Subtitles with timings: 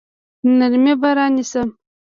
[0.57, 1.69] نرمي به رانیسم.